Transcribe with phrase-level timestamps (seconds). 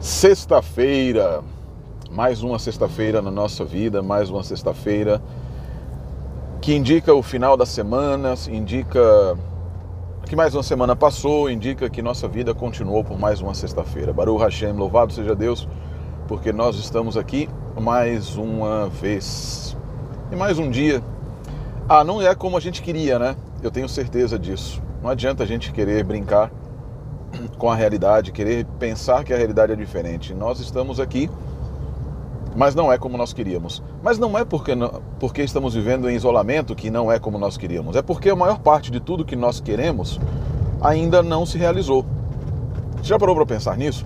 [0.00, 1.42] Sexta-feira,
[2.10, 5.20] mais uma sexta-feira na nossa vida, mais uma sexta-feira
[6.58, 9.36] que indica o final da semana, indica
[10.24, 14.10] que mais uma semana passou, indica que nossa vida continuou por mais uma sexta-feira.
[14.10, 15.68] Baruch Hashem, louvado seja Deus,
[16.26, 17.46] porque nós estamos aqui
[17.78, 19.76] mais uma vez.
[20.32, 21.02] E mais um dia.
[21.86, 23.36] Ah, não é como a gente queria, né?
[23.62, 24.80] Eu tenho certeza disso.
[25.02, 26.50] Não adianta a gente querer brincar
[27.58, 30.34] com a realidade, querer pensar que a realidade é diferente.
[30.34, 31.30] Nós estamos aqui,
[32.56, 33.82] mas não é como nós queríamos.
[34.02, 34.72] Mas não é porque,
[35.18, 37.96] porque estamos vivendo em isolamento que não é como nós queríamos.
[37.96, 40.20] É porque a maior parte de tudo que nós queremos
[40.80, 42.04] ainda não se realizou.
[43.02, 44.04] Já parou para pensar nisso?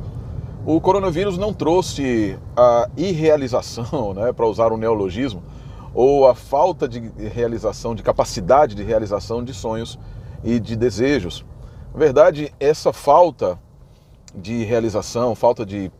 [0.66, 5.43] O coronavírus não trouxe a irrealização, né, para usar um neologismo,
[5.93, 9.98] ou a falta de realização, de capacidade de realização de sonhos
[10.43, 11.45] e de desejos.
[11.95, 13.57] Na verdade, essa falta
[14.35, 15.93] de realização, falta de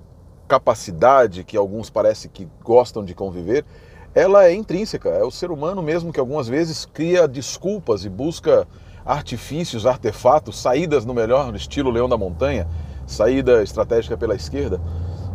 [0.48, 3.65] capacidade que alguns parece que gostam de conviver,
[4.13, 5.09] ela é intrínseca.
[5.10, 8.66] É o ser humano mesmo que algumas vezes cria desculpas e busca
[9.07, 12.66] artifícios, artefatos, saídas no melhor estilo Leão da Montanha,
[13.07, 14.80] saída estratégica pela esquerda,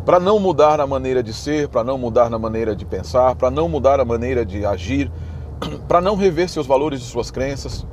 [0.03, 3.49] para não mudar a maneira de ser, para não mudar na maneira de pensar, para
[3.49, 5.09] não mudar a maneira de agir,
[5.87, 7.87] para não rever seus valores e suas crenças.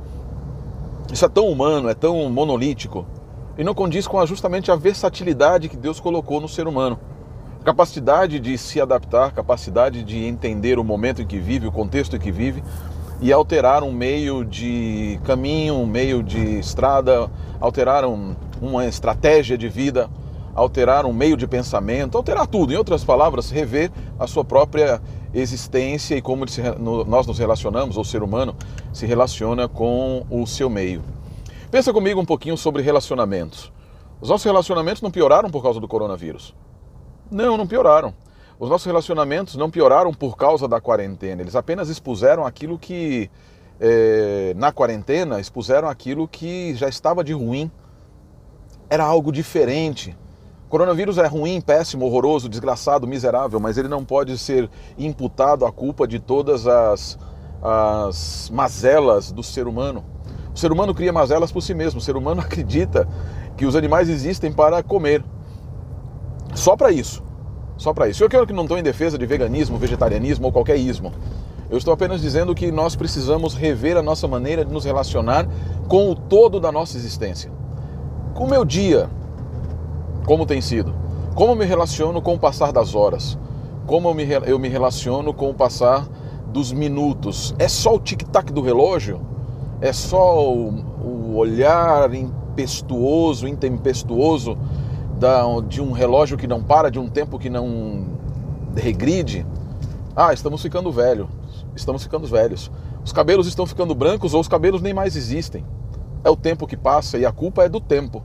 [1.11, 3.05] Isso é tão humano, é tão monolítico
[3.57, 6.99] e não condiz com justamente a versatilidade que Deus colocou no ser humano.
[7.63, 12.19] Capacidade de se adaptar, capacidade de entender o momento em que vive, o contexto em
[12.19, 12.63] que vive
[13.19, 19.67] e alterar um meio de caminho, um meio de estrada, alterar um, uma estratégia de
[19.67, 20.09] vida,
[20.57, 22.73] alterar um meio de pensamento, alterar tudo.
[22.73, 24.99] Em outras palavras, rever a sua própria
[25.31, 26.45] existência e como
[27.05, 28.55] nós nos relacionamos, ou o ser humano
[28.91, 31.03] se relaciona com o seu meio.
[31.69, 33.71] Pensa comigo um pouquinho sobre relacionamentos.
[34.19, 36.55] Os nossos relacionamentos não pioraram por causa do coronavírus.
[37.29, 38.11] Não, não pioraram.
[38.59, 41.43] Os nossos relacionamentos não pioraram por causa da quarentena.
[41.43, 43.29] Eles apenas expuseram aquilo que,
[43.79, 47.69] é, na quarentena, expuseram aquilo que já estava de ruim.
[48.89, 50.17] Era algo diferente
[50.69, 56.05] Coronavírus é ruim, péssimo, horroroso, desgraçado, miserável, mas ele não pode ser imputado à culpa
[56.05, 57.17] de todas as,
[57.61, 60.03] as mazelas do ser humano.
[60.53, 61.99] O ser humano cria mazelas por si mesmo.
[61.99, 63.07] O ser humano acredita
[63.55, 65.23] que os animais existem para comer.
[66.53, 67.23] Só para isso.
[67.77, 68.23] Só para isso.
[68.23, 71.13] Eu quero que não estou em defesa de veganismo, vegetarianismo ou qualquer ismo.
[71.69, 75.47] Eu estou apenas dizendo que nós precisamos rever a nossa maneira de nos relacionar
[75.87, 77.51] com o todo da nossa existência.
[78.35, 79.09] O meu dia,
[80.27, 80.93] como tem sido?
[81.33, 83.39] Como eu me relaciono com o passar das horas?
[83.85, 86.05] Como eu me, eu me relaciono com o passar
[86.51, 87.55] dos minutos?
[87.57, 89.21] É só o tic-tac do relógio?
[89.79, 90.67] É só o,
[91.01, 94.57] o olhar impetuoso, intempestuoso
[95.17, 98.07] da, de um relógio que não para, de um tempo que não
[98.75, 99.45] regride?
[100.13, 101.29] Ah, estamos ficando velho.
[101.73, 102.69] Estamos ficando velhos.
[103.01, 105.63] Os cabelos estão ficando brancos ou os cabelos nem mais existem.
[106.21, 108.21] É o tempo que passa e a culpa é do tempo.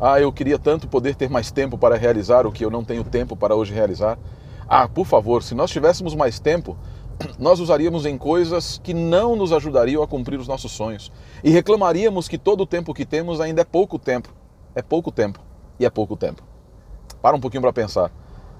[0.00, 3.02] Ah, eu queria tanto poder ter mais tempo para realizar o que eu não tenho
[3.02, 4.16] tempo para hoje realizar.
[4.68, 6.76] Ah, por favor, se nós tivéssemos mais tempo,
[7.36, 11.10] nós usaríamos em coisas que não nos ajudariam a cumprir os nossos sonhos.
[11.42, 14.32] E reclamaríamos que todo o tempo que temos ainda é pouco tempo.
[14.72, 15.40] É pouco tempo.
[15.80, 16.44] E é pouco tempo.
[17.20, 18.12] Para um pouquinho para pensar.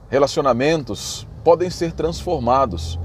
[0.09, 2.99] Relacionamentos podem ser transformados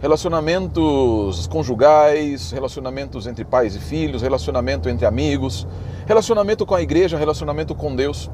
[0.00, 5.66] relacionamentos conjugais, relacionamentos entre pais e filhos, relacionamento entre amigos,
[6.06, 8.30] relacionamento com a igreja, relacionamento com Deus.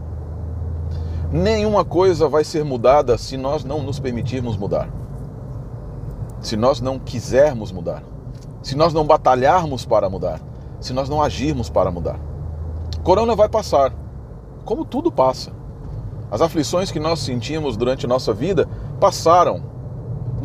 [1.33, 4.89] Nenhuma coisa vai ser mudada se nós não nos permitirmos mudar.
[6.41, 8.03] Se nós não quisermos mudar.
[8.63, 10.41] Se nós não batalharmos para mudar.
[10.81, 12.21] Se nós não agirmos para mudar.
[13.03, 13.93] Corona vai passar,
[14.65, 15.51] como tudo passa.
[16.31, 18.69] As aflições que nós sentimos durante nossa vida
[19.01, 19.74] passaram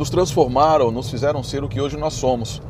[0.00, 2.62] nos transformaram, nos fizeram ser o que hoje nós somos.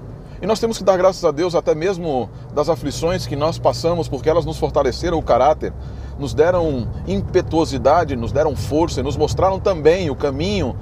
[0.42, 4.08] E nós temos que dar graças a Deus até mesmo das aflições que nós passamos,
[4.08, 5.72] porque elas nos fortaleceram o caráter,
[6.18, 10.74] nos deram impetuosidade, nos deram força e nos mostraram também o caminho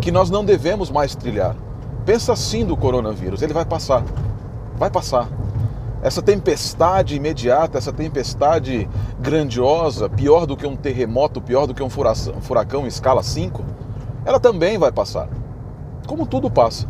[0.00, 1.54] que nós não devemos mais trilhar.
[2.04, 4.02] Pensa assim do coronavírus, ele vai passar.
[4.76, 5.28] Vai passar.
[6.02, 8.88] Essa tempestade imediata, essa tempestade
[9.20, 13.64] grandiosa, pior do que um terremoto, pior do que um furacão, furacão em escala 5,
[14.24, 15.28] ela também vai passar
[16.06, 16.88] como tudo passa.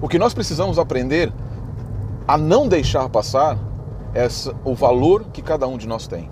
[0.00, 1.32] O que nós precisamos aprender
[2.26, 3.58] a não deixar passar
[4.14, 4.26] é
[4.64, 6.30] o valor que cada um de nós tem.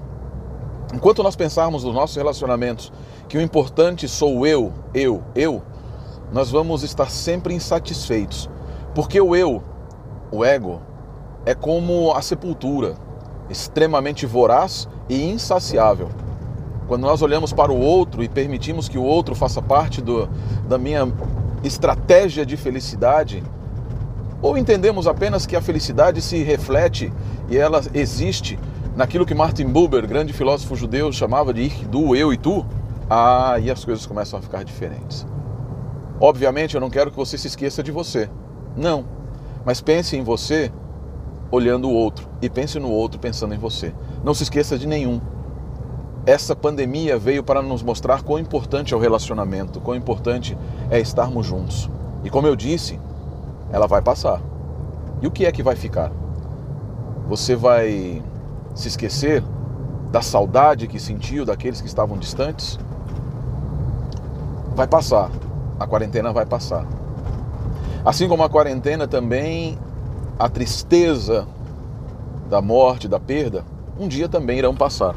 [0.93, 2.93] Enquanto nós pensarmos nos nossos relacionamentos
[3.29, 5.63] que o importante sou eu, eu, eu,
[6.33, 8.49] nós vamos estar sempre insatisfeitos.
[8.95, 9.63] Porque o eu,
[10.31, 10.81] o ego,
[11.45, 12.95] é como a sepultura,
[13.51, 16.09] extremamente voraz e insaciável.
[16.87, 20.29] quando nós olhamos para o outro e permitimos que o outro faça parte do,
[20.69, 21.07] da minha
[21.65, 23.43] estratégia de felicidade,
[24.43, 27.13] ou entendemos apenas que a felicidade se reflete
[27.49, 28.59] e ela existe
[28.95, 32.65] naquilo que Martin Buber, grande filósofo judeu, chamava de ich, du, eu e tu,
[33.09, 35.27] aí as coisas começam a ficar diferentes.
[36.21, 38.29] Obviamente eu não quero que você se esqueça de você.
[38.77, 39.05] Não.
[39.65, 40.71] Mas pense em você
[41.51, 43.93] olhando o outro e pense no outro pensando em você.
[44.23, 45.21] Não se esqueça de nenhum.
[46.27, 50.57] Essa pandemia veio para nos mostrar quão importante é o relacionamento, quão importante
[50.91, 51.91] é estarmos juntos.
[52.23, 52.99] E como eu disse,
[53.71, 54.41] ela vai passar.
[55.21, 56.11] E o que é que vai ficar?
[57.29, 58.23] Você vai
[58.75, 59.45] se esquecer
[60.11, 62.79] da saudade que sentiu daqueles que estavam distantes?
[64.75, 65.31] Vai passar.
[65.79, 66.87] A quarentena vai passar.
[68.03, 69.79] Assim como a quarentena também,
[70.39, 71.47] a tristeza
[72.49, 73.63] da morte, da perda,
[73.99, 75.15] um dia também irão passar.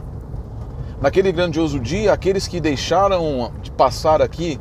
[0.99, 4.59] Naquele grandioso dia, aqueles que deixaram de passar aqui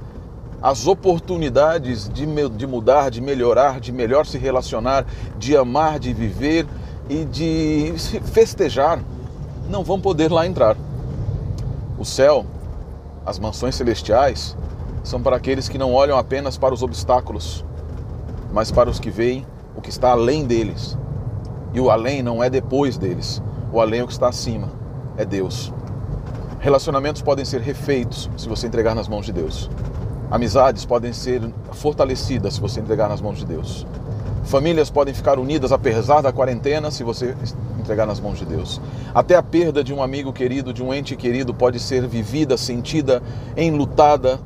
[0.62, 5.06] as oportunidades de, de mudar, de melhorar, de melhor se relacionar,
[5.38, 6.66] de amar, de viver
[7.08, 7.94] e de
[8.32, 9.00] festejar,
[9.70, 10.76] não vão poder lá entrar.
[11.98, 12.44] O céu,
[13.24, 14.54] as mansões celestiais,
[15.02, 17.64] são para aqueles que não olham apenas para os obstáculos,
[18.52, 20.98] mas para os que veem o que está além deles.
[21.72, 23.42] E o além não é depois deles,
[23.72, 24.68] o além é o que está acima,
[25.16, 25.72] é Deus.
[26.58, 29.70] Relacionamentos podem ser refeitos se você entregar nas mãos de Deus.
[30.30, 31.42] Amizades podem ser
[31.72, 33.86] fortalecidas se você entregar nas mãos de Deus.
[34.44, 37.36] Famílias podem ficar unidas apesar da quarentena se você
[37.78, 38.80] entregar nas mãos de Deus.
[39.14, 43.22] Até a perda de um amigo querido, de um ente querido, pode ser vivida, sentida,
[43.56, 44.40] enlutada,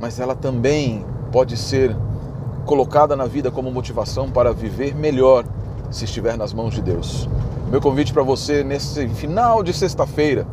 [0.00, 1.96] mas ela também pode ser
[2.66, 5.44] colocada na vida como motivação para viver melhor
[5.90, 7.28] se estiver nas mãos de Deus.
[7.70, 10.46] Meu convite para você nesse final de sexta-feira,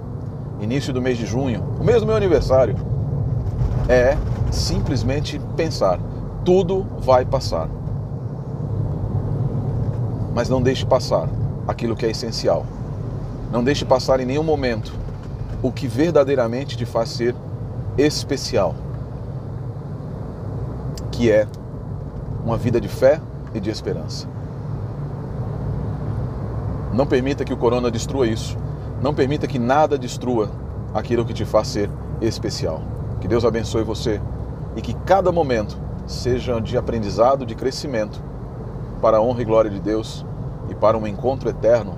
[0.59, 2.75] início do mês de junho, o mês do meu aniversário,
[3.87, 4.17] é
[4.51, 5.99] simplesmente pensar:
[6.43, 7.69] tudo vai passar.
[10.33, 11.29] Mas não deixe passar
[11.67, 12.65] aquilo que é essencial.
[13.51, 14.93] Não deixe passar em nenhum momento
[15.61, 17.35] o que verdadeiramente te faz ser
[17.97, 18.75] especial,
[21.11, 21.47] que é
[22.45, 23.21] uma vida de fé
[23.53, 24.27] e de esperança.
[26.93, 28.57] Não permita que o corona destrua isso.
[29.05, 30.49] Não permita que nada destrua
[30.91, 32.81] aquilo que te faz ser especial.
[33.21, 34.19] Que Deus abençoe você
[34.75, 38.19] e que cada momento seja de aprendizado, de crescimento,
[39.03, 40.25] para a honra e glória de Deus
[40.71, 41.93] e para um encontro eterno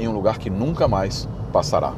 [0.00, 1.92] em um lugar que nunca mais passará.